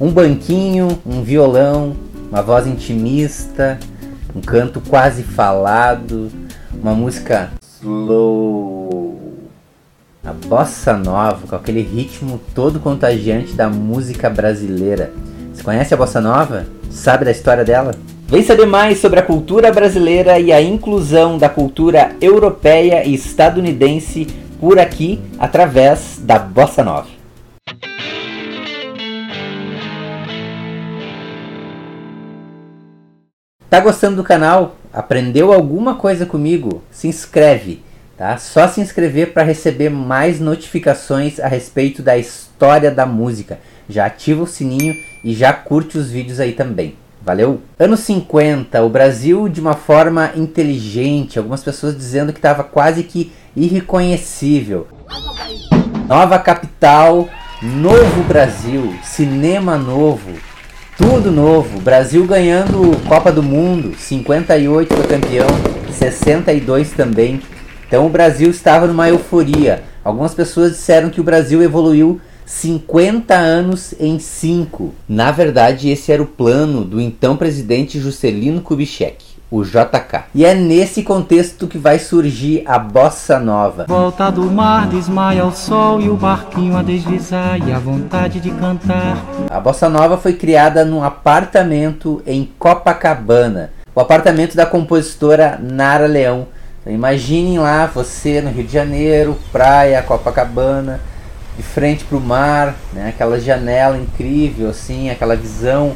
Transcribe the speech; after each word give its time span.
Um 0.00 0.10
banquinho, 0.10 0.98
um 1.06 1.22
violão, 1.22 1.94
uma 2.28 2.42
voz 2.42 2.66
intimista, 2.66 3.78
um 4.34 4.40
canto 4.40 4.80
quase 4.80 5.22
falado, 5.22 6.32
uma 6.72 6.92
música 6.92 7.52
slow. 7.80 9.16
A 10.24 10.32
bossa 10.32 10.94
nova, 10.94 11.46
com 11.46 11.54
aquele 11.54 11.80
ritmo 11.80 12.40
todo 12.56 12.80
contagiante 12.80 13.52
da 13.52 13.68
música 13.68 14.28
brasileira. 14.28 15.12
Você 15.52 15.62
conhece 15.62 15.94
a 15.94 15.96
bossa 15.96 16.20
nova? 16.20 16.66
Sabe 16.90 17.24
da 17.24 17.30
história 17.30 17.64
dela? 17.64 17.94
Vem 18.26 18.42
saber 18.42 18.66
mais 18.66 18.98
sobre 18.98 19.20
a 19.20 19.22
cultura 19.22 19.70
brasileira 19.70 20.40
e 20.40 20.50
a 20.50 20.60
inclusão 20.60 21.38
da 21.38 21.48
cultura 21.48 22.16
europeia 22.20 23.06
e 23.06 23.14
estadunidense 23.14 24.26
por 24.58 24.76
aqui 24.76 25.20
através 25.38 26.20
da 26.20 26.36
bossa 26.36 26.82
nova. 26.82 27.13
Tá 33.74 33.80
gostando 33.80 34.14
do 34.14 34.22
canal? 34.22 34.76
Aprendeu 34.92 35.52
alguma 35.52 35.96
coisa 35.96 36.24
comigo? 36.24 36.84
Se 36.92 37.08
inscreve, 37.08 37.82
tá? 38.16 38.36
Só 38.36 38.68
se 38.68 38.80
inscrever 38.80 39.32
para 39.32 39.42
receber 39.42 39.90
mais 39.90 40.38
notificações 40.38 41.40
a 41.40 41.48
respeito 41.48 42.00
da 42.00 42.16
história 42.16 42.88
da 42.88 43.04
música. 43.04 43.58
Já 43.88 44.06
ativa 44.06 44.44
o 44.44 44.46
sininho 44.46 44.94
e 45.24 45.34
já 45.34 45.52
curte 45.52 45.98
os 45.98 46.08
vídeos 46.08 46.38
aí 46.38 46.52
também. 46.52 46.94
Valeu? 47.20 47.62
Anos 47.76 47.98
50, 47.98 48.80
o 48.80 48.88
Brasil 48.88 49.48
de 49.48 49.60
uma 49.60 49.74
forma 49.74 50.30
inteligente, 50.36 51.36
algumas 51.36 51.64
pessoas 51.64 51.96
dizendo 51.96 52.32
que 52.32 52.38
estava 52.38 52.62
quase 52.62 53.02
que 53.02 53.32
irreconhecível. 53.56 54.86
Nova 56.06 56.38
capital, 56.38 57.28
novo 57.60 58.22
Brasil, 58.22 58.94
cinema 59.02 59.76
novo, 59.76 60.30
tudo 60.96 61.30
novo. 61.30 61.80
Brasil 61.80 62.26
ganhando 62.26 62.96
Copa 63.08 63.32
do 63.32 63.42
Mundo. 63.42 63.94
58 63.96 64.94
foi 64.94 65.06
campeão, 65.06 65.46
62 65.92 66.92
também. 66.92 67.40
Então 67.86 68.06
o 68.06 68.10
Brasil 68.10 68.50
estava 68.50 68.86
numa 68.86 69.08
euforia. 69.08 69.82
Algumas 70.02 70.34
pessoas 70.34 70.72
disseram 70.72 71.10
que 71.10 71.20
o 71.20 71.24
Brasil 71.24 71.62
evoluiu 71.62 72.20
50 72.46 73.34
anos 73.34 73.94
em 73.98 74.18
5. 74.18 74.92
Na 75.08 75.32
verdade, 75.32 75.90
esse 75.90 76.12
era 76.12 76.22
o 76.22 76.26
plano 76.26 76.84
do 76.84 77.00
então 77.00 77.36
presidente 77.36 77.98
Juscelino 77.98 78.60
Kubitschek 78.60 79.33
o 79.54 79.64
JK. 79.64 80.24
E 80.34 80.44
é 80.44 80.52
nesse 80.52 81.04
contexto 81.04 81.68
que 81.68 81.78
vai 81.78 82.00
surgir 82.00 82.64
a 82.66 82.76
bossa 82.76 83.38
nova. 83.38 83.86
Volta 83.86 84.30
do 84.30 84.50
mar, 84.50 84.88
desmaia 84.88 85.44
o 85.44 85.52
sol 85.52 86.00
e 86.00 86.10
o 86.10 86.16
barquinho 86.16 86.76
a 86.76 86.82
deslizar 86.82 87.58
e 87.64 87.72
a 87.72 87.78
vontade 87.78 88.40
de 88.40 88.50
cantar. 88.50 89.16
A 89.48 89.60
bossa 89.60 89.88
nova 89.88 90.18
foi 90.18 90.32
criada 90.32 90.84
num 90.84 91.04
apartamento 91.04 92.20
em 92.26 92.50
Copacabana, 92.58 93.70
o 93.94 94.00
apartamento 94.00 94.56
da 94.56 94.66
compositora 94.66 95.56
Nara 95.62 96.06
Leão. 96.06 96.48
Então, 96.80 96.92
imaginem 96.92 97.58
lá 97.60 97.86
você 97.86 98.40
no 98.40 98.50
Rio 98.50 98.64
de 98.64 98.72
Janeiro, 98.72 99.38
praia, 99.52 100.02
Copacabana, 100.02 101.00
de 101.56 101.62
frente 101.62 102.04
para 102.04 102.18
o 102.18 102.20
mar, 102.20 102.74
né? 102.92 103.10
aquela 103.10 103.38
janela 103.38 103.96
incrível 103.96 104.70
assim, 104.70 105.10
aquela 105.10 105.36
visão 105.36 105.92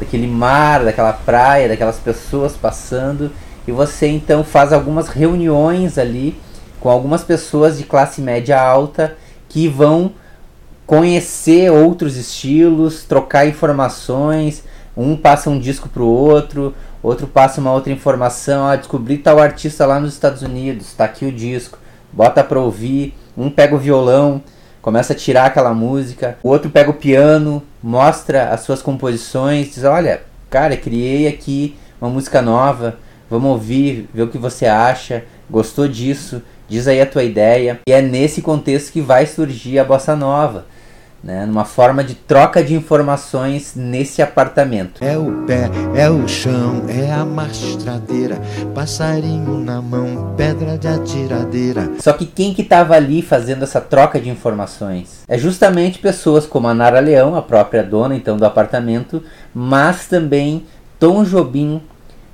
daquele 0.00 0.26
mar, 0.26 0.84
daquela 0.84 1.12
praia, 1.12 1.68
daquelas 1.68 1.98
pessoas 1.98 2.56
passando, 2.56 3.30
e 3.68 3.70
você 3.70 4.08
então 4.08 4.42
faz 4.42 4.72
algumas 4.72 5.08
reuniões 5.08 5.98
ali 5.98 6.36
com 6.80 6.88
algumas 6.88 7.22
pessoas 7.22 7.76
de 7.76 7.84
classe 7.84 8.22
média 8.22 8.60
alta 8.60 9.16
que 9.48 9.68
vão 9.68 10.12
conhecer 10.86 11.70
outros 11.70 12.16
estilos, 12.16 13.04
trocar 13.04 13.46
informações, 13.46 14.64
um 14.96 15.16
passa 15.16 15.50
um 15.50 15.58
disco 15.58 15.88
pro 15.88 16.06
outro, 16.06 16.74
outro 17.02 17.26
passa 17.26 17.60
uma 17.60 17.72
outra 17.72 17.92
informação, 17.92 18.66
ah, 18.66 18.76
descobri 18.76 19.18
tal 19.18 19.38
artista 19.38 19.86
lá 19.86 20.00
nos 20.00 20.14
Estados 20.14 20.42
Unidos, 20.42 20.86
está 20.86 21.04
aqui 21.04 21.26
o 21.26 21.32
disco, 21.32 21.78
bota 22.12 22.42
para 22.42 22.58
ouvir, 22.58 23.14
um 23.36 23.50
pega 23.50 23.74
o 23.74 23.78
violão, 23.78 24.42
começa 24.82 25.12
a 25.12 25.16
tirar 25.16 25.46
aquela 25.46 25.74
música, 25.74 26.38
o 26.42 26.48
outro 26.48 26.70
pega 26.70 26.90
o 26.90 26.94
piano, 26.94 27.62
mostra 27.82 28.50
as 28.50 28.60
suas 28.60 28.82
composições, 28.82 29.74
diz: 29.74 29.84
Olha, 29.84 30.22
cara, 30.48 30.76
criei 30.76 31.28
aqui 31.28 31.76
uma 32.00 32.10
música 32.10 32.40
nova, 32.40 32.98
vamos 33.28 33.50
ouvir, 33.50 34.08
ver 34.12 34.22
o 34.22 34.28
que 34.28 34.38
você 34.38 34.66
acha, 34.66 35.24
gostou 35.50 35.86
disso, 35.86 36.42
diz 36.68 36.88
aí 36.88 37.00
a 37.00 37.06
tua 37.06 37.22
ideia. 37.22 37.80
E 37.88 37.92
é 37.92 38.00
nesse 38.00 38.40
contexto 38.42 38.92
que 38.92 39.00
vai 39.00 39.26
surgir 39.26 39.78
a 39.78 39.84
bossa 39.84 40.16
nova 40.16 40.66
né, 41.22 41.44
numa 41.44 41.64
forma 41.64 42.02
de 42.02 42.14
troca 42.14 42.62
de 42.62 42.74
informações 42.74 43.74
nesse 43.76 44.22
apartamento. 44.22 45.04
É 45.04 45.18
o 45.18 45.44
pé, 45.46 45.70
é 45.94 46.08
o 46.08 46.26
chão, 46.26 46.84
é 46.88 47.12
a 47.12 47.24
mastradeira, 47.24 48.40
passarinho 48.74 49.58
na 49.58 49.82
mão, 49.82 50.34
pedra 50.36 50.78
de 50.78 50.88
atiradeira. 50.88 51.90
Só 52.00 52.12
que 52.12 52.24
quem 52.24 52.54
que 52.54 52.62
estava 52.62 52.94
ali 52.94 53.20
fazendo 53.20 53.64
essa 53.64 53.80
troca 53.80 54.18
de 54.18 54.30
informações? 54.30 55.24
É 55.28 55.36
justamente 55.36 55.98
pessoas 55.98 56.46
como 56.46 56.68
a 56.68 56.74
Nara 56.74 57.00
Leão, 57.00 57.36
a 57.36 57.42
própria 57.42 57.82
dona 57.82 58.16
então 58.16 58.36
do 58.36 58.46
apartamento, 58.46 59.22
mas 59.54 60.06
também 60.06 60.64
Tom 60.98 61.22
Jobim, 61.24 61.82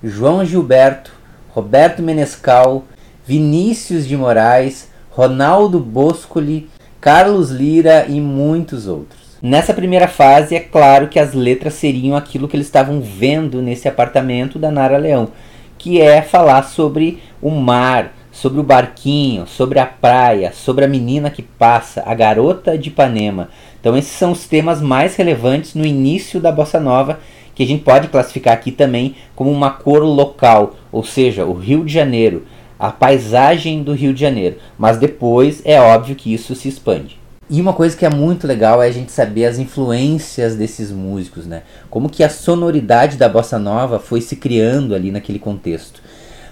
João 0.03 0.44
Gilberto, 0.44 1.12
Roberto 1.50 2.03
Menescal, 2.03 2.84
Vinícius 3.26 4.06
de 4.06 4.16
Moraes, 4.16 4.88
Ronaldo 5.10 5.80
Boscoli, 5.80 6.68
Carlos 7.01 7.51
Lira 7.51 8.07
e 8.09 8.21
muitos 8.21 8.87
outros. 8.89 9.37
Nessa 9.43 9.75
primeira 9.75 10.09
fase, 10.09 10.57
é 10.57 10.61
claro 10.61 11.09
que 11.09 11.19
as 11.19 11.34
letras 11.34 11.75
seriam 11.75 12.17
aquilo 12.17 12.49
que 12.49 12.57
eles 12.57 12.67
estavam 12.67 13.01
vendo 13.01 13.61
nesse 13.61 13.87
apartamento 13.87 14.59
da 14.59 14.71
Nara 14.71 14.97
Leão, 14.97 15.29
que 15.77 16.01
é 16.01 16.23
falar 16.23 16.62
sobre 16.62 17.23
o 17.41 17.51
mar, 17.51 18.12
sobre 18.33 18.61
o 18.61 18.65
barquinho, 18.65 19.47
sobre 19.47 19.79
a 19.79 19.87
praia, 19.87 20.53
sobre 20.53 20.84
a 20.84 20.89
menina 20.89 21.31
que 21.31 21.43
passa, 21.43 22.03
a 22.07 22.15
garota 22.15 22.77
de 22.77 22.89
Ipanema. 22.89 23.51
Então 23.78 23.97
esses 23.97 24.13
são 24.13 24.33
os 24.33 24.47
temas 24.49 24.81
mais 24.81 25.17
relevantes 25.17 25.75
no 25.75 25.87
início 25.87 26.41
da 26.41 26.51
bossa 26.51 26.81
nova, 26.81 27.21
que 27.55 27.63
a 27.63 27.67
gente 27.67 27.84
pode 27.84 28.09
classificar 28.09 28.55
aqui 28.55 28.73
também 28.73 29.15
como 29.34 29.51
uma 29.51 29.71
cor 29.71 30.03
local, 30.03 30.75
ou 30.91 31.05
seja, 31.05 31.45
o 31.45 31.53
Rio 31.53 31.84
de 31.84 31.93
Janeiro 31.93 32.45
a 32.78 32.91
paisagem 32.91 33.82
do 33.82 33.92
Rio 33.92 34.12
de 34.12 34.20
Janeiro. 34.20 34.56
Mas 34.78 34.98
depois 34.98 35.62
é 35.64 35.81
óbvio 35.81 36.16
que 36.16 36.32
isso 36.32 36.54
se 36.54 36.69
expande. 36.69 37.19
E 37.48 37.60
uma 37.60 37.72
coisa 37.72 37.97
que 37.97 38.04
é 38.04 38.10
muito 38.10 38.44
legal 38.47 38.82
é 38.82 38.88
a 38.88 38.92
gente 38.92 39.12
saber 39.12 39.44
as 39.47 39.59
influências 39.59 40.56
desses 40.56 40.91
músicos, 40.91 41.47
né? 41.47 41.62
Como 41.88 42.09
que 42.09 42.25
a 42.25 42.28
sonoridade 42.28 43.16
da 43.16 43.28
bossa 43.28 43.56
nova 43.56 44.00
foi 44.00 44.20
se 44.20 44.34
criando 44.34 44.94
ali 44.97 45.12
naquele 45.12 45.38
contexto. 45.38 46.03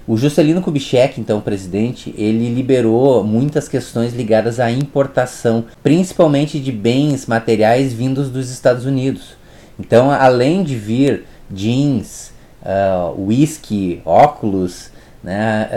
O 0.07 0.17
Juscelino 0.17 0.61
Kubitschek, 0.61 1.21
então 1.21 1.41
presidente, 1.41 2.15
ele 2.17 2.55
liberou 2.55 3.25
muitas 3.25 3.67
questões 3.67 4.15
ligadas 4.15 4.61
à 4.61 4.71
importação, 4.71 5.65
principalmente 5.83 6.61
de 6.61 6.71
bens 6.71 7.27
materiais 7.27 7.93
vindos 7.93 8.29
dos 8.29 8.51
Estados 8.51 8.85
Unidos. 8.85 9.35
Então, 9.81 10.11
além 10.11 10.63
de 10.63 10.77
vir 10.77 11.25
jeans, 11.51 12.33
uh, 12.63 13.21
whisky, 13.27 14.01
óculos, 14.05 14.91
né, 15.25 15.71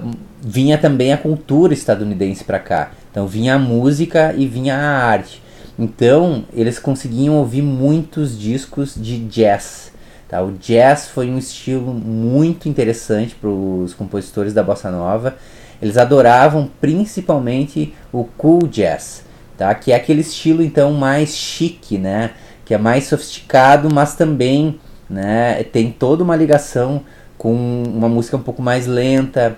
uh, 0.00 0.10
vinha 0.40 0.78
também 0.78 1.12
a 1.12 1.18
cultura 1.18 1.74
estadunidense 1.74 2.44
para 2.44 2.60
cá. 2.60 2.92
Então 3.10 3.26
vinha 3.26 3.56
a 3.56 3.58
música 3.58 4.32
e 4.32 4.46
vinha 4.46 4.76
a 4.76 5.04
arte. 5.04 5.42
Então 5.76 6.44
eles 6.54 6.78
conseguiam 6.78 7.34
ouvir 7.34 7.62
muitos 7.62 8.38
discos 8.38 8.94
de 8.96 9.18
jazz. 9.18 9.90
Tá? 10.28 10.40
O 10.40 10.52
jazz 10.52 11.08
foi 11.08 11.28
um 11.28 11.36
estilo 11.36 11.92
muito 11.92 12.68
interessante 12.68 13.34
para 13.34 13.50
os 13.50 13.92
compositores 13.92 14.54
da 14.54 14.62
bossa 14.62 14.90
nova. 14.90 15.36
Eles 15.80 15.98
adoravam 15.98 16.70
principalmente 16.80 17.92
o 18.12 18.24
cool 18.24 18.68
jazz, 18.68 19.24
tá? 19.58 19.74
que 19.74 19.90
é 19.90 19.96
aquele 19.96 20.20
estilo 20.20 20.62
então 20.62 20.92
mais 20.92 21.34
chique, 21.34 21.98
né? 21.98 22.30
que 22.64 22.72
é 22.72 22.78
mais 22.78 23.04
sofisticado, 23.04 23.92
mas 23.92 24.14
também 24.14 24.78
né, 25.10 25.62
tem 25.64 25.90
toda 25.90 26.22
uma 26.22 26.36
ligação 26.36 27.02
com 27.42 27.82
uma 27.92 28.08
música 28.08 28.36
um 28.36 28.42
pouco 28.42 28.62
mais 28.62 28.86
lenta, 28.86 29.56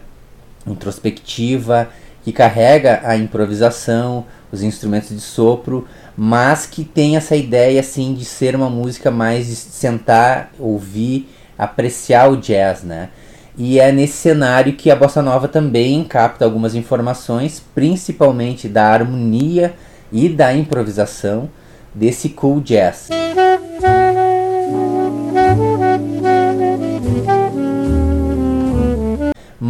introspectiva, 0.66 1.90
que 2.24 2.32
carrega 2.32 3.02
a 3.04 3.14
improvisação, 3.14 4.24
os 4.50 4.62
instrumentos 4.62 5.10
de 5.10 5.20
sopro, 5.20 5.86
mas 6.16 6.64
que 6.64 6.82
tem 6.82 7.14
essa 7.14 7.36
ideia 7.36 7.80
assim 7.80 8.14
de 8.14 8.24
ser 8.24 8.56
uma 8.56 8.70
música 8.70 9.10
mais 9.10 9.48
de 9.48 9.54
sentar, 9.54 10.50
ouvir, 10.58 11.28
apreciar 11.58 12.32
o 12.32 12.38
jazz, 12.38 12.82
né? 12.82 13.10
E 13.54 13.78
é 13.78 13.92
nesse 13.92 14.14
cenário 14.14 14.72
que 14.72 14.90
a 14.90 14.96
bossa 14.96 15.20
nova 15.20 15.46
também 15.46 16.04
capta 16.04 16.46
algumas 16.46 16.74
informações, 16.74 17.62
principalmente 17.74 18.66
da 18.66 18.86
harmonia 18.86 19.74
e 20.10 20.30
da 20.30 20.54
improvisação 20.54 21.50
desse 21.94 22.30
cool 22.30 22.62
jazz. 22.62 23.10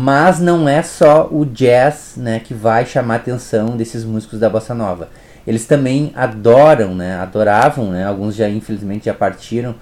Mas 0.04 0.38
não 0.38 0.68
é 0.68 0.82
só 0.82 1.30
o 1.32 1.46
jazz 1.46 2.12
né, 2.18 2.38
que 2.38 2.52
vai 2.52 2.84
chamar 2.84 3.14
a 3.14 3.16
atenção 3.16 3.74
desses 3.74 4.04
músicos 4.04 4.38
da 4.38 4.50
bossa 4.50 4.74
nova. 4.74 5.08
eles 5.46 5.64
também 5.64 6.12
adoram, 6.14 6.94
né? 6.94 7.16
Adoravam, 7.16 7.90
né? 7.90 8.04
Alguns 8.04 8.34
já 8.34 8.46
infelizmente 8.46 9.06
já 9.06 9.14
partiram, 9.14 9.74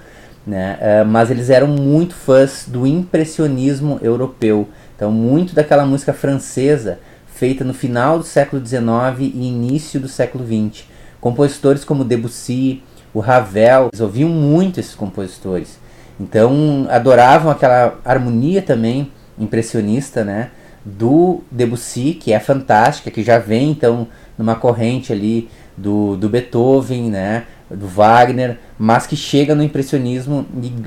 né? 0.47 0.79
Uh, 0.81 1.05
mas 1.05 1.29
eles 1.29 1.51
eram 1.51 1.67
muito 1.67 2.15
fãs 2.15 2.67
do 2.69 2.87
impressionismo 2.87 3.99
europeu. 4.01 4.69
Então, 4.95 5.11
muito 5.11 5.57
daquela 5.57 5.85
música 5.85 6.13
francesa 6.13 7.01
feita 7.27 7.65
no 7.65 7.75
final 7.75 8.17
do 8.17 8.25
século 8.25 8.65
XIX 8.65 8.85
e 9.19 9.49
início 9.49 9.99
do 9.99 10.07
século 10.07 10.47
XX. 10.47 10.85
Compositores 11.21 11.85
como 11.85 12.05
Debussy, 12.05 12.81
o 13.13 13.19
Ravel, 13.19 13.89
eles 13.93 14.01
ouviam 14.01 14.29
muito 14.29 14.79
esses 14.79 14.95
compositores. 14.95 15.81
Então, 16.21 16.87
adoravam 16.89 17.51
aquela 17.51 17.99
harmonia 18.05 18.63
também 18.63 19.11
impressionista, 19.39 20.25
né? 20.25 20.51
Do 20.85 21.43
Debussy, 21.51 22.15
que 22.15 22.33
é 22.33 22.41
fantástica, 22.41 23.11
que 23.11 23.23
já 23.23 23.39
vem 23.39 23.71
então 23.71 24.09
numa 24.37 24.57
corrente 24.57 25.13
ali 25.13 25.49
do, 25.77 26.17
do 26.17 26.29
Beethoven, 26.29 27.11
né? 27.11 27.45
do 27.75 27.87
Wagner, 27.87 28.59
mas 28.79 29.07
que 29.07 29.17
chega 29.17 29.55
no 29.55 29.63
impressionismo 29.63 30.47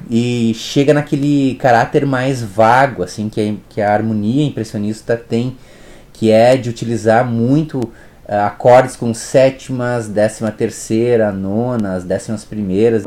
e, 0.09 0.51
e, 0.51 0.53
chega 0.53 0.94
naquele 0.94 1.56
caráter 1.56 2.06
mais 2.06 2.42
vago, 2.42 3.03
assim, 3.03 3.30
que, 3.30 3.42
a, 3.42 3.53
que 3.74 3.81
a 3.81 3.92
harmonia 3.92 4.45
impressionista 4.45 5.18
tem, 5.18 5.57
que 6.13 6.31
é 6.31 6.56
de 6.56 6.69
utilizar 6.69 7.25
muito 7.25 7.80
uh, 7.80 7.92
acordes 8.45 8.95
com 8.95 9.13
sétimas, 9.13 10.07
décima 10.07 10.51
terceira, 10.51 11.31
nonas, 11.31 12.03
décimas 12.03 12.45
primeiras. 12.45 13.03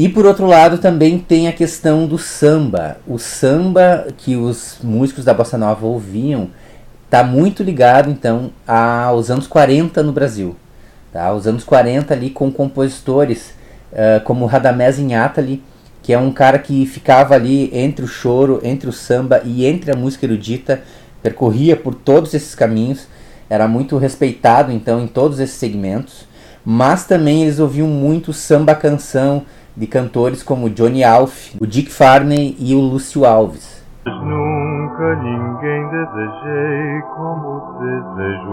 E 0.00 0.08
por 0.08 0.24
outro 0.24 0.46
lado 0.46 0.78
também 0.78 1.18
tem 1.18 1.46
a 1.46 1.52
questão 1.52 2.06
do 2.06 2.16
samba. 2.16 2.96
O 3.06 3.18
samba 3.18 4.06
que 4.16 4.34
os 4.34 4.78
músicos 4.82 5.26
da 5.26 5.34
bossa 5.34 5.58
nova 5.58 5.84
ouviam 5.84 6.48
está 7.04 7.22
muito 7.22 7.62
ligado 7.62 8.08
então 8.08 8.50
aos 8.66 9.30
anos 9.30 9.46
40 9.46 10.02
no 10.02 10.10
Brasil. 10.10 10.56
Tá? 11.12 11.30
Os 11.34 11.46
anos 11.46 11.64
40 11.64 12.14
ali 12.14 12.30
com 12.30 12.50
compositores 12.50 13.52
uh, 13.92 14.24
como 14.24 14.46
Radamés 14.46 14.98
Inhatali, 14.98 15.62
que 16.02 16.14
é 16.14 16.18
um 16.18 16.32
cara 16.32 16.58
que 16.58 16.86
ficava 16.86 17.34
ali 17.34 17.68
entre 17.70 18.02
o 18.02 18.08
choro, 18.08 18.58
entre 18.62 18.88
o 18.88 18.94
samba 18.94 19.42
e 19.44 19.66
entre 19.66 19.92
a 19.92 19.94
música 19.94 20.24
erudita, 20.24 20.80
percorria 21.22 21.76
por 21.76 21.94
todos 21.94 22.32
esses 22.32 22.54
caminhos, 22.54 23.06
era 23.50 23.68
muito 23.68 23.98
respeitado 23.98 24.72
então 24.72 25.02
em 25.02 25.06
todos 25.06 25.38
esses 25.40 25.56
segmentos, 25.56 26.26
mas 26.64 27.04
também 27.04 27.42
eles 27.42 27.58
ouviam 27.58 27.86
muito 27.86 28.32
samba 28.32 28.74
canção, 28.74 29.44
de 29.80 29.86
cantores 29.86 30.42
como 30.42 30.68
Johnny 30.68 31.02
Alf, 31.02 31.54
o 31.58 31.66
Dick 31.66 31.90
Farney 31.90 32.54
e 32.58 32.74
o 32.74 32.80
Lúcio 32.80 33.24
Alves. 33.24 33.80
Nunca 34.04 35.16
ninguém 35.16 35.88
desejei 35.88 37.00
como 37.16 37.78
desejo. 37.80 38.50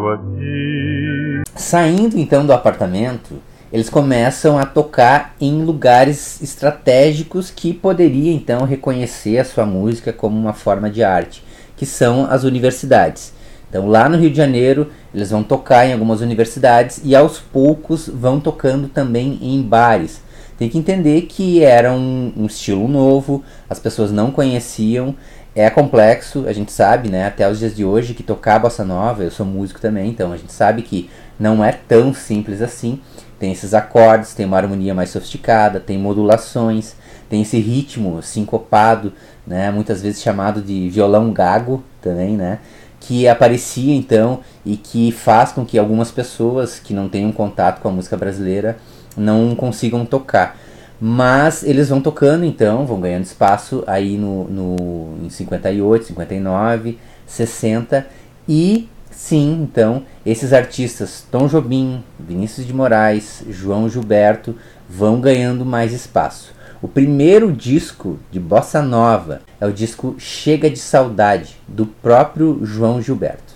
Saindo 1.53 2.17
então 2.17 2.45
do 2.45 2.53
apartamento, 2.53 3.41
eles 3.73 3.89
começam 3.89 4.57
a 4.57 4.65
tocar 4.65 5.35
em 5.41 5.65
lugares 5.65 6.41
estratégicos 6.41 7.51
que 7.51 7.73
poderia 7.73 8.31
então 8.31 8.63
reconhecer 8.63 9.37
a 9.37 9.43
sua 9.43 9.65
música 9.65 10.13
como 10.13 10.39
uma 10.39 10.53
forma 10.53 10.89
de 10.89 11.03
arte, 11.03 11.43
que 11.75 11.85
são 11.85 12.25
as 12.31 12.45
universidades. 12.45 13.33
Então 13.69 13.89
lá 13.89 14.07
no 14.07 14.15
Rio 14.15 14.31
de 14.31 14.37
Janeiro 14.37 14.87
eles 15.13 15.29
vão 15.31 15.43
tocar 15.43 15.85
em 15.85 15.91
algumas 15.91 16.21
universidades 16.21 17.01
e 17.03 17.13
aos 17.13 17.37
poucos 17.37 18.07
vão 18.07 18.39
tocando 18.39 18.87
também 18.87 19.37
em 19.41 19.61
bares 19.61 20.25
tem 20.57 20.69
que 20.69 20.77
entender 20.77 21.21
que 21.23 21.63
era 21.63 21.91
um, 21.91 22.33
um 22.35 22.45
estilo 22.45 22.87
novo, 22.87 23.43
as 23.69 23.79
pessoas 23.79 24.11
não 24.11 24.31
conheciam, 24.31 25.15
é 25.55 25.69
complexo, 25.69 26.45
a 26.47 26.53
gente 26.53 26.71
sabe, 26.71 27.09
né, 27.09 27.25
até 27.25 27.49
os 27.49 27.59
dias 27.59 27.75
de 27.75 27.83
hoje, 27.83 28.13
que 28.13 28.23
tocar 28.23 28.59
bossa 28.59 28.85
nova, 28.85 29.23
eu 29.23 29.31
sou 29.31 29.45
músico 29.45 29.81
também, 29.81 30.09
então 30.09 30.31
a 30.31 30.37
gente 30.37 30.51
sabe 30.51 30.81
que 30.81 31.09
não 31.39 31.63
é 31.63 31.71
tão 31.71 32.13
simples 32.13 32.61
assim. 32.61 32.99
Tem 33.39 33.51
esses 33.51 33.75
acordes, 33.75 34.33
tem 34.33 34.45
uma 34.47 34.57
harmonia 34.57 34.95
mais 34.95 35.11
sofisticada, 35.11 35.79
tem 35.79 35.97
modulações, 35.97 36.95
tem 37.29 37.43
esse 37.43 37.59
ritmo 37.59 38.21
sincopado, 38.21 39.13
né, 39.45 39.69
muitas 39.71 40.01
vezes 40.01 40.21
chamado 40.21 40.61
de 40.61 40.89
violão 40.89 41.31
gago 41.31 41.83
também, 42.01 42.35
né, 42.35 42.59
que 42.99 43.27
aparecia 43.27 43.95
então 43.95 44.39
e 44.65 44.75
que 44.75 45.11
faz 45.11 45.51
com 45.51 45.65
que 45.65 45.77
algumas 45.77 46.11
pessoas 46.11 46.79
que 46.79 46.93
não 46.93 47.07
tenham 47.07 47.31
contato 47.31 47.79
com 47.79 47.89
a 47.89 47.91
música 47.91 48.17
brasileira 48.17 48.77
não 49.17 49.55
consigam 49.55 50.05
tocar. 50.05 50.57
Mas 50.99 51.63
eles 51.63 51.89
vão 51.89 52.01
tocando 52.01 52.43
então, 52.43 52.85
vão 52.85 52.99
ganhando 52.99 53.23
espaço 53.23 53.83
aí 53.85 54.17
no, 54.17 54.45
no, 54.45 55.25
em 55.25 55.29
58, 55.29 56.05
59, 56.05 56.97
60 57.25 58.07
e 58.47 58.89
sim, 59.11 59.61
então, 59.61 60.03
esses 60.25 60.53
artistas 60.53 61.23
Tom 61.29 61.47
Jobim, 61.47 62.03
Vinícius 62.19 62.65
de 62.65 62.73
Moraes, 62.73 63.43
João 63.49 63.87
Gilberto 63.89 64.55
vão 64.89 65.19
ganhando 65.19 65.65
mais 65.65 65.93
espaço. 65.93 66.55
O 66.81 66.87
primeiro 66.87 67.51
disco 67.51 68.19
de 68.31 68.39
bossa 68.39 68.81
nova 68.81 69.41
é 69.59 69.65
o 69.65 69.73
disco 69.73 70.15
Chega 70.19 70.69
de 70.69 70.77
Saudade, 70.77 71.57
do 71.67 71.85
próprio 71.85 72.59
João 72.63 73.01
Gilberto. 73.01 73.55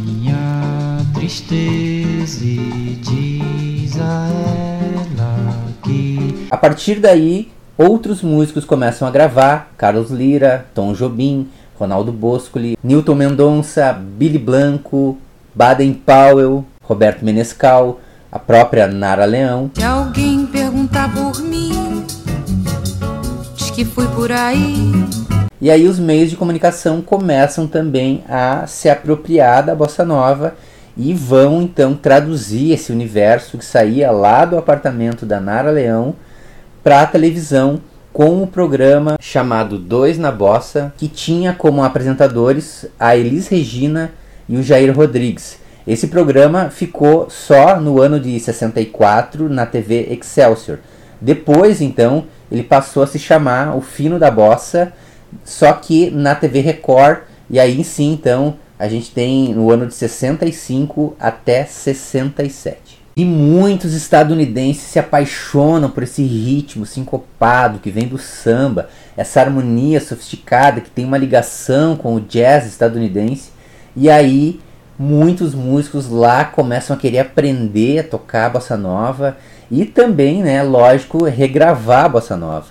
Minha 0.00 0.98
tristeza 1.14 2.44
e 2.44 3.00
a 4.00 4.52
que. 5.82 6.46
A 6.50 6.56
partir 6.56 7.00
daí, 7.00 7.50
outros 7.76 8.22
músicos 8.22 8.64
começam 8.64 9.06
a 9.06 9.10
gravar: 9.10 9.72
Carlos 9.76 10.10
Lira, 10.10 10.66
Tom 10.74 10.92
Jobim, 10.92 11.48
Ronaldo 11.78 12.12
Boscoli, 12.12 12.76
Newton 12.82 13.14
Mendonça, 13.14 13.92
Billy 13.92 14.38
Blanco, 14.38 15.18
Baden 15.54 15.92
Powell, 15.94 16.64
Roberto 16.82 17.24
Menescal, 17.24 18.00
a 18.30 18.38
própria 18.38 18.86
Nara 18.86 19.24
Leão. 19.24 19.70
Se 19.74 19.82
alguém 19.82 20.46
perguntar 20.46 21.12
por 21.12 21.42
mim, 21.42 22.04
diz 23.56 23.70
que 23.70 23.84
fui 23.84 24.06
por 24.08 24.30
aí. 24.30 24.92
E 25.60 25.70
aí 25.70 25.86
os 25.86 25.98
meios 25.98 26.28
de 26.28 26.36
comunicação 26.36 27.00
começam 27.00 27.68
também 27.68 28.24
a 28.28 28.66
se 28.66 28.88
apropriar 28.88 29.64
da 29.64 29.74
bossa 29.76 30.04
nova 30.04 30.54
e 30.96 31.14
vão 31.14 31.62
então 31.62 31.94
traduzir 31.94 32.72
esse 32.72 32.92
universo 32.92 33.58
que 33.58 33.64
saía 33.64 34.10
lá 34.10 34.44
do 34.44 34.58
apartamento 34.58 35.24
da 35.24 35.40
Nara 35.40 35.70
Leão 35.70 36.14
para 36.82 37.02
a 37.02 37.06
televisão 37.06 37.80
com 38.12 38.42
o 38.42 38.46
programa 38.46 39.16
chamado 39.18 39.78
Dois 39.78 40.18
na 40.18 40.30
Bossa, 40.30 40.92
que 40.98 41.08
tinha 41.08 41.54
como 41.54 41.82
apresentadores 41.82 42.86
a 43.00 43.16
Elis 43.16 43.48
Regina 43.48 44.12
e 44.48 44.56
o 44.56 44.62
Jair 44.62 44.94
Rodrigues. 44.94 45.58
Esse 45.86 46.08
programa 46.08 46.68
ficou 46.68 47.28
só 47.30 47.80
no 47.80 48.00
ano 48.00 48.20
de 48.20 48.38
64 48.38 49.48
na 49.48 49.64
TV 49.64 50.08
Excelsior. 50.10 50.78
Depois, 51.20 51.80
então, 51.80 52.24
ele 52.50 52.62
passou 52.62 53.02
a 53.02 53.06
se 53.06 53.18
chamar 53.18 53.76
O 53.76 53.80
Fino 53.80 54.18
da 54.18 54.30
Bossa, 54.30 54.92
só 55.44 55.72
que 55.72 56.10
na 56.10 56.34
TV 56.34 56.60
Record, 56.60 57.20
e 57.48 57.58
aí 57.58 57.82
sim, 57.82 58.12
então, 58.12 58.56
a 58.82 58.88
gente 58.88 59.12
tem 59.12 59.54
no 59.54 59.70
ano 59.70 59.86
de 59.86 59.94
65 59.94 61.14
até 61.20 61.64
67. 61.64 63.00
E 63.14 63.24
muitos 63.24 63.94
estadunidenses 63.94 64.82
se 64.82 64.98
apaixonam 64.98 65.88
por 65.88 66.02
esse 66.02 66.24
ritmo 66.24 66.84
sincopado 66.84 67.78
que 67.78 67.92
vem 67.92 68.08
do 68.08 68.18
samba, 68.18 68.88
essa 69.16 69.40
harmonia 69.40 70.00
sofisticada 70.00 70.80
que 70.80 70.90
tem 70.90 71.04
uma 71.04 71.16
ligação 71.16 71.94
com 71.94 72.16
o 72.16 72.20
jazz 72.20 72.66
estadunidense. 72.66 73.52
E 73.94 74.10
aí 74.10 74.58
muitos 74.98 75.54
músicos 75.54 76.08
lá 76.08 76.44
começam 76.44 76.96
a 76.96 76.98
querer 76.98 77.20
aprender 77.20 78.00
a 78.00 78.04
tocar 78.04 78.46
a 78.46 78.50
bossa 78.50 78.76
nova 78.76 79.36
e 79.70 79.84
também, 79.84 80.42
né, 80.42 80.60
lógico, 80.60 81.24
regravar 81.24 82.06
a 82.06 82.08
bossa 82.08 82.36
nova. 82.36 82.66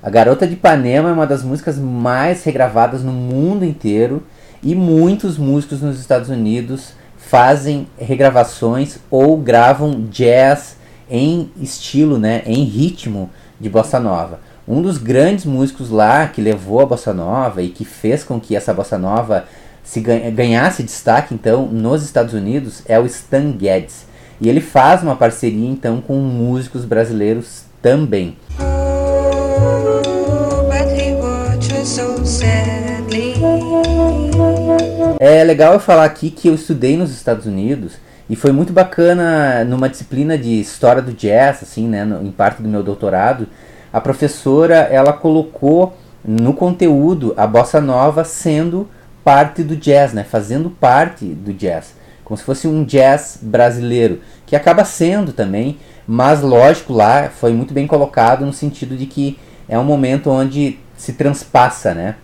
A 0.00 0.08
Garota 0.08 0.46
de 0.46 0.52
Ipanema 0.52 1.08
é 1.08 1.12
uma 1.12 1.26
das 1.26 1.42
músicas 1.42 1.76
mais 1.76 2.44
regravadas 2.44 3.02
no 3.02 3.10
mundo 3.10 3.64
inteiro 3.64 4.22
e 4.62 4.74
muitos 4.74 5.38
músicos 5.38 5.80
nos 5.80 5.98
Estados 5.98 6.28
Unidos 6.28 6.92
fazem 7.16 7.86
regravações 7.98 8.98
ou 9.10 9.36
gravam 9.36 10.06
jazz 10.10 10.76
em 11.10 11.50
estilo, 11.60 12.18
né, 12.18 12.42
em 12.46 12.64
ritmo 12.64 13.30
de 13.60 13.68
bossa 13.68 13.98
nova. 13.98 14.40
Um 14.66 14.82
dos 14.82 14.98
grandes 14.98 15.44
músicos 15.44 15.90
lá 15.90 16.26
que 16.26 16.40
levou 16.40 16.80
a 16.80 16.86
bossa 16.86 17.14
nova 17.14 17.62
e 17.62 17.68
que 17.68 17.84
fez 17.84 18.24
com 18.24 18.40
que 18.40 18.56
essa 18.56 18.74
bossa 18.74 18.98
nova 18.98 19.44
se 19.84 20.00
ganhasse 20.00 20.82
destaque 20.82 21.32
então 21.32 21.66
nos 21.66 22.02
Estados 22.02 22.34
Unidos 22.34 22.82
é 22.86 22.98
o 22.98 23.06
Stan 23.06 23.54
Getz. 23.58 24.06
E 24.40 24.48
ele 24.48 24.60
faz 24.60 25.02
uma 25.02 25.14
parceria 25.14 25.68
então 25.68 26.00
com 26.00 26.16
músicos 26.16 26.84
brasileiros 26.84 27.62
também. 27.80 28.36
É 35.28 35.42
legal 35.42 35.72
eu 35.72 35.80
falar 35.80 36.04
aqui 36.04 36.30
que 36.30 36.46
eu 36.46 36.54
estudei 36.54 36.96
nos 36.96 37.10
Estados 37.10 37.46
Unidos 37.46 37.94
e 38.30 38.36
foi 38.36 38.52
muito 38.52 38.72
bacana 38.72 39.64
numa 39.64 39.88
disciplina 39.88 40.38
de 40.38 40.60
história 40.60 41.02
do 41.02 41.12
jazz, 41.12 41.64
assim, 41.64 41.88
né, 41.88 42.04
no, 42.04 42.24
em 42.24 42.30
parte 42.30 42.62
do 42.62 42.68
meu 42.68 42.80
doutorado, 42.80 43.48
a 43.92 44.00
professora 44.00 44.76
ela 44.76 45.12
colocou 45.12 45.96
no 46.24 46.52
conteúdo 46.52 47.34
a 47.36 47.44
bossa 47.44 47.80
nova 47.80 48.22
sendo 48.22 48.88
parte 49.24 49.64
do 49.64 49.74
jazz, 49.74 50.12
né? 50.12 50.22
Fazendo 50.22 50.70
parte 50.70 51.24
do 51.24 51.52
jazz, 51.52 51.96
como 52.22 52.38
se 52.38 52.44
fosse 52.44 52.68
um 52.68 52.84
jazz 52.84 53.40
brasileiro, 53.42 54.20
que 54.46 54.54
acaba 54.54 54.84
sendo 54.84 55.32
também, 55.32 55.76
mas 56.06 56.40
lógico 56.40 56.92
lá 56.92 57.30
foi 57.30 57.52
muito 57.52 57.74
bem 57.74 57.88
colocado 57.88 58.46
no 58.46 58.52
sentido 58.52 58.96
de 58.96 59.06
que 59.06 59.36
é 59.68 59.76
um 59.76 59.82
momento 59.82 60.30
onde 60.30 60.78
se 60.96 61.14
transpassa, 61.14 61.92
né? 61.94 62.14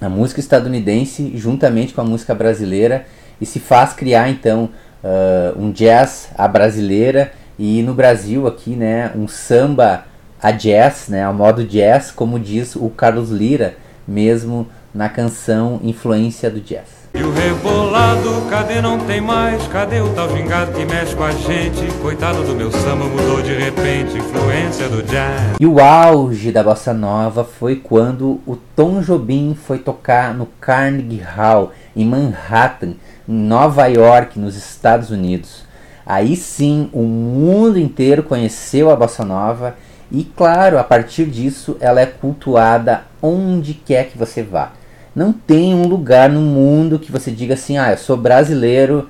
A 0.00 0.08
música 0.08 0.40
estadunidense 0.40 1.32
juntamente 1.36 1.94
com 1.94 2.00
a 2.00 2.04
música 2.04 2.34
brasileira 2.34 3.06
e 3.40 3.46
se 3.46 3.58
faz 3.58 3.92
criar 3.92 4.28
então 4.28 4.70
uh, 5.02 5.58
um 5.58 5.70
jazz 5.70 6.28
à 6.36 6.46
brasileira 6.46 7.32
e 7.58 7.82
no 7.82 7.94
Brasil 7.94 8.46
aqui, 8.46 8.70
né, 8.70 9.10
um 9.14 9.26
samba 9.26 10.04
a 10.42 10.50
jazz, 10.50 11.08
né, 11.08 11.24
ao 11.24 11.32
modo 11.32 11.64
jazz, 11.64 12.10
como 12.10 12.38
diz 12.38 12.76
o 12.76 12.90
Carlos 12.90 13.30
Lira, 13.30 13.76
mesmo 14.06 14.68
na 14.94 15.08
canção 15.08 15.80
Influência 15.82 16.50
do 16.50 16.60
Jazz. 16.60 16.95
E 17.18 17.22
o 17.22 17.32
rebolado, 17.32 18.46
cadê 18.50 18.82
não 18.82 18.98
tem 18.98 19.22
mais? 19.22 19.66
Cadê 19.68 20.00
o 20.02 20.12
tal 20.12 20.28
gingado 20.28 20.72
que 20.72 20.84
mexe 20.84 21.16
com 21.16 21.24
a 21.24 21.32
gente? 21.32 21.90
Coitado 22.02 22.44
do 22.44 22.54
meu 22.54 22.70
samba, 22.70 23.06
mudou 23.06 23.40
de 23.40 23.54
repente, 23.54 24.18
influência 24.18 24.86
do 24.86 25.02
jazz. 25.02 25.56
E 25.58 25.66
o 25.66 25.80
auge 25.80 26.52
da 26.52 26.62
bossa 26.62 26.92
nova 26.92 27.42
foi 27.42 27.76
quando 27.76 28.38
o 28.46 28.54
Tom 28.76 29.00
Jobim 29.00 29.56
foi 29.66 29.78
tocar 29.78 30.34
no 30.34 30.44
Carnegie 30.60 31.22
Hall, 31.22 31.72
em 31.96 32.04
Manhattan, 32.04 32.92
em 33.26 33.32
Nova 33.32 33.86
York, 33.86 34.38
nos 34.38 34.54
Estados 34.54 35.10
Unidos. 35.10 35.64
Aí 36.04 36.36
sim, 36.36 36.90
o 36.92 37.02
mundo 37.02 37.78
inteiro 37.78 38.22
conheceu 38.22 38.90
a 38.90 38.96
bossa 38.96 39.24
nova 39.24 39.74
e, 40.12 40.22
claro, 40.22 40.78
a 40.78 40.84
partir 40.84 41.24
disso, 41.24 41.78
ela 41.80 42.00
é 42.00 42.06
cultuada 42.06 43.04
onde 43.22 43.72
quer 43.72 44.08
que 44.08 44.18
você 44.18 44.42
vá. 44.42 44.72
Não 45.16 45.32
tem 45.32 45.74
um 45.74 45.88
lugar 45.88 46.28
no 46.28 46.42
mundo 46.42 46.98
que 46.98 47.10
você 47.10 47.30
diga 47.30 47.54
assim: 47.54 47.78
"Ah, 47.78 47.92
eu 47.92 47.96
sou 47.96 48.18
brasileiro, 48.18 49.08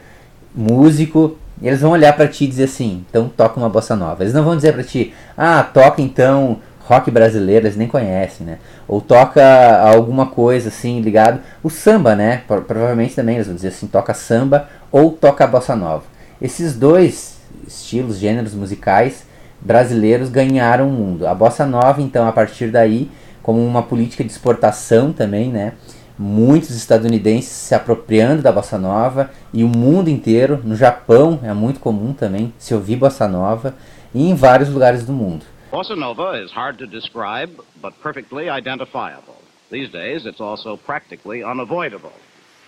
músico", 0.55 1.37
e 1.61 1.67
eles 1.67 1.81
vão 1.81 1.91
olhar 1.91 2.13
para 2.15 2.29
ti 2.29 2.45
e 2.45 2.47
dizer 2.47 2.65
assim: 2.65 3.05
"Então 3.11 3.29
toca 3.29 3.59
uma 3.59 3.69
bossa 3.69 3.97
nova". 3.97 4.23
Eles 4.23 4.33
não 4.33 4.45
vão 4.45 4.55
dizer 4.55 4.73
para 4.73 4.85
ti: 4.85 5.13
"Ah, 5.37 5.65
toca 5.65 6.01
então 6.01 6.61
rock 6.85 7.11
brasileiro", 7.11 7.67
eles 7.67 7.77
nem 7.77 7.89
conhecem, 7.89 8.47
né? 8.47 8.59
Ou 8.87 9.01
toca 9.01 9.43
alguma 9.81 10.27
coisa 10.27 10.69
assim 10.69 11.01
ligado 11.01 11.41
o 11.61 11.69
samba, 11.69 12.15
né? 12.15 12.43
Provavelmente 12.47 13.17
também 13.17 13.35
eles 13.35 13.49
vão 13.49 13.57
dizer 13.57 13.69
assim: 13.69 13.89
"Toca 13.89 14.15
samba" 14.15 14.69
ou 14.93 15.11
"Toca 15.11 15.45
bossa 15.45 15.75
nova". 15.75 16.05
Esses 16.41 16.77
dois 16.77 17.39
estilos, 17.67 18.19
gêneros 18.19 18.55
musicais 18.55 19.25
brasileiros 19.61 20.29
ganharam 20.29 20.89
o 20.89 20.93
mundo. 20.93 21.27
A 21.27 21.35
bossa 21.35 21.67
nova, 21.67 22.01
então, 22.01 22.29
a 22.29 22.33
partir 22.33 22.71
daí, 22.71 23.11
como 23.43 23.65
uma 23.65 23.83
política 23.83 24.23
de 24.23 24.31
exportação 24.31 25.13
também, 25.13 25.51
né? 25.51 25.73
Muitos 26.19 26.71
estadunidenses 26.71 27.51
se 27.51 27.75
apropriando 27.75 28.41
da 28.41 28.51
bossa 28.51 28.79
nova 28.79 29.31
e 29.53 29.63
o 29.63 29.69
mundo 29.69 30.09
inteiro, 30.09 30.61
no 30.65 30.75
Japão 30.75 31.39
é 31.43 31.53
muito 31.53 31.79
comum 31.79 32.15
também 32.15 32.55
se 32.59 32.75
ouvir 32.75 32.97
bossa 32.97 33.29
nova 33.29 33.75
e 34.15 34.31
em 34.31 34.35
vários 34.35 34.71
lugares 34.71 35.05
do 35.05 35.13
mundo. 35.13 35.45
Bossa 35.71 35.95
nova 35.95 36.41
is 36.43 36.51
hard 36.53 36.79
to 36.79 36.87
describe, 36.87 37.53
but 37.83 37.93
perfectly 38.03 38.49
identifiable. 38.49 39.37
These 39.71 39.93
days 39.93 40.25
it's 40.25 40.41
also 40.41 40.79
practically 40.79 41.45
unavoidable. 41.45 42.13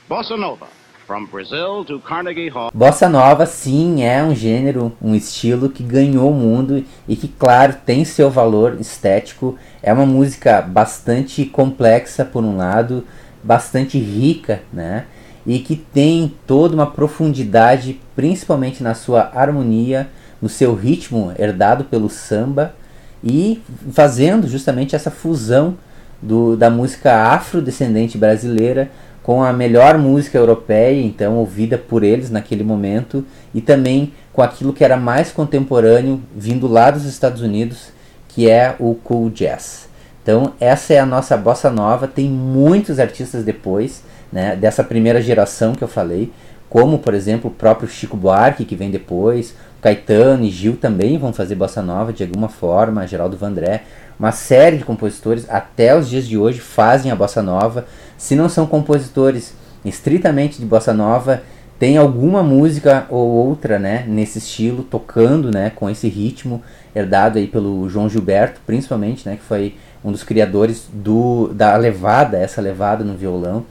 Bossa 0.06 0.36
nova 0.36 0.66
From 1.08 1.24
Brazil 1.24 1.86
to 1.86 2.00
Carnegie 2.00 2.50
Hall. 2.50 2.70
Bossa 2.74 3.08
nova, 3.08 3.46
sim, 3.46 4.02
é 4.02 4.22
um 4.22 4.34
gênero, 4.34 4.92
um 5.00 5.14
estilo 5.14 5.70
que 5.70 5.82
ganhou 5.82 6.30
o 6.30 6.34
mundo 6.34 6.84
e 7.08 7.16
que, 7.16 7.26
claro, 7.26 7.76
tem 7.86 8.04
seu 8.04 8.28
valor 8.28 8.76
estético. 8.78 9.56
É 9.82 9.90
uma 9.90 10.04
música 10.04 10.60
bastante 10.60 11.46
complexa, 11.46 12.26
por 12.26 12.44
um 12.44 12.58
lado, 12.58 13.06
bastante 13.42 13.98
rica, 13.98 14.60
né? 14.72 15.04
E 15.46 15.58
que 15.60 15.76
tem 15.76 16.34
toda 16.46 16.74
uma 16.74 16.86
profundidade, 16.86 18.00
principalmente 18.14 18.82
na 18.82 18.94
sua 18.94 19.30
harmonia, 19.34 20.08
no 20.40 20.48
seu 20.48 20.74
ritmo 20.74 21.32
herdado 21.38 21.84
pelo 21.84 22.08
samba 22.08 22.74
e 23.22 23.60
fazendo 23.92 24.46
justamente 24.46 24.94
essa 24.94 25.10
fusão 25.10 25.76
do, 26.20 26.56
da 26.56 26.70
música 26.70 27.32
afrodescendente 27.32 28.18
brasileira 28.18 28.90
com 29.22 29.42
a 29.42 29.52
melhor 29.52 29.98
música 29.98 30.38
europeia, 30.38 31.02
então 31.02 31.36
ouvida 31.36 31.76
por 31.76 32.02
eles 32.02 32.30
naquele 32.30 32.64
momento, 32.64 33.22
e 33.54 33.60
também 33.60 34.14
com 34.32 34.40
aquilo 34.40 34.72
que 34.72 34.82
era 34.82 34.96
mais 34.96 35.30
contemporâneo 35.30 36.22
vindo 36.34 36.66
lá 36.66 36.90
dos 36.90 37.04
Estados 37.04 37.42
Unidos, 37.42 37.90
que 38.26 38.48
é 38.48 38.74
o 38.78 38.94
cool 38.94 39.28
jazz. 39.28 39.86
Então 40.28 40.52
essa 40.60 40.92
é 40.92 40.98
a 40.98 41.06
nossa 41.06 41.38
bossa 41.38 41.70
nova, 41.70 42.06
tem 42.06 42.28
muitos 42.28 43.00
artistas 43.00 43.44
depois, 43.44 44.02
né, 44.30 44.54
dessa 44.54 44.84
primeira 44.84 45.22
geração 45.22 45.72
que 45.72 45.82
eu 45.82 45.88
falei, 45.88 46.30
como 46.68 46.98
por 46.98 47.14
exemplo 47.14 47.50
o 47.50 47.54
próprio 47.54 47.88
Chico 47.88 48.14
Buarque 48.14 48.66
que 48.66 48.76
vem 48.76 48.90
depois, 48.90 49.54
Caetano 49.80 50.44
e 50.44 50.50
Gil 50.50 50.76
também 50.76 51.16
vão 51.16 51.32
fazer 51.32 51.54
bossa 51.54 51.80
nova 51.80 52.12
de 52.12 52.24
alguma 52.24 52.50
forma, 52.50 53.06
Geraldo 53.06 53.38
Vandré, 53.38 53.84
uma 54.20 54.30
série 54.30 54.76
de 54.76 54.84
compositores 54.84 55.46
até 55.48 55.96
os 55.96 56.06
dias 56.10 56.28
de 56.28 56.36
hoje 56.36 56.60
fazem 56.60 57.10
a 57.10 57.16
bossa 57.16 57.40
nova. 57.40 57.86
Se 58.18 58.36
não 58.36 58.50
são 58.50 58.66
compositores 58.66 59.54
estritamente 59.82 60.60
de 60.60 60.66
bossa 60.66 60.92
nova, 60.92 61.42
tem 61.78 61.96
alguma 61.96 62.42
música 62.42 63.06
ou 63.08 63.28
outra, 63.28 63.78
né, 63.78 64.04
nesse 64.06 64.38
estilo 64.38 64.82
tocando, 64.82 65.50
né, 65.50 65.70
com 65.70 65.88
esse 65.88 66.06
ritmo 66.06 66.62
herdado 66.94 67.38
aí 67.38 67.46
pelo 67.46 67.88
João 67.88 68.10
Gilberto, 68.10 68.60
principalmente, 68.66 69.26
né, 69.26 69.36
que 69.36 69.44
foi 69.44 69.74
um 70.04 70.12
dos 70.12 70.22
criadores 70.22 70.88
do 70.92 71.48
da 71.54 71.76
levada, 71.76 72.38
essa 72.38 72.60
levada 72.60 73.04
no 73.04 73.14
violão. 73.14 73.64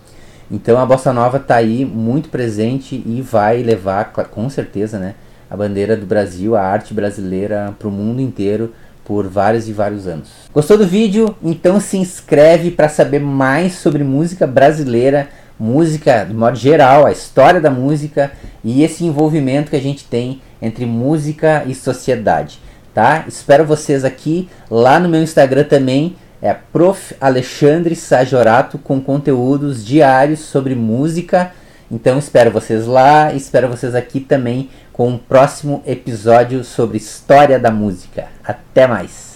Então 0.49 0.79
a 0.79 0.85
bossa 0.85 1.11
nova 1.11 1.37
está 1.37 1.55
aí 1.55 1.83
muito 1.83 2.29
presente 2.29 3.03
e 3.05 3.21
vai 3.21 3.61
levar 3.61 4.11
com 4.11 4.49
certeza, 4.49 4.97
né, 4.97 5.15
a 5.49 5.57
bandeira 5.57 5.95
do 5.95 6.05
Brasil, 6.05 6.55
a 6.55 6.61
arte 6.61 6.93
brasileira 6.93 7.73
para 7.77 7.87
o 7.87 7.91
mundo 7.91 8.21
inteiro 8.21 8.73
por 9.03 9.27
vários 9.27 9.69
e 9.69 9.73
vários 9.73 10.07
anos. 10.07 10.29
Gostou 10.53 10.77
do 10.77 10.85
vídeo? 10.85 11.35
Então 11.41 11.79
se 11.79 11.97
inscreve 11.97 12.71
para 12.71 12.89
saber 12.89 13.19
mais 13.19 13.73
sobre 13.73 14.03
música 14.03 14.45
brasileira, 14.45 15.29
música 15.59 16.25
de 16.25 16.33
modo 16.33 16.57
geral, 16.57 17.05
a 17.05 17.11
história 17.11 17.59
da 17.59 17.71
música 17.71 18.31
e 18.63 18.83
esse 18.83 19.05
envolvimento 19.05 19.69
que 19.69 19.77
a 19.77 19.81
gente 19.81 20.05
tem 20.05 20.41
entre 20.61 20.85
música 20.85 21.63
e 21.65 21.73
sociedade, 21.73 22.59
tá? 22.97 23.25
Espero 23.27 23.63
vocês 23.63 24.03
aqui 24.03 24.49
lá 24.71 24.99
no 24.99 25.07
meu 25.07 25.21
Instagram 25.21 25.65
também, 25.65 26.15
é 26.41 26.51
Prof 26.51 27.13
Alexandre 27.21 27.95
Sajorato 27.95 28.79
com 28.79 28.99
conteúdos 28.99 29.85
diários 29.85 30.39
sobre 30.39 30.73
música. 30.73 31.51
Então 31.91 32.17
espero 32.17 32.49
vocês 32.49 32.87
lá, 32.87 33.31
espero 33.31 33.67
vocês 33.67 33.93
aqui 33.93 34.19
também 34.19 34.71
com 34.91 35.09
um 35.09 35.17
próximo 35.19 35.83
episódio 35.85 36.63
sobre 36.63 36.97
história 36.97 37.59
da 37.59 37.69
música. 37.69 38.29
Até 38.43 38.87
mais! 38.87 39.26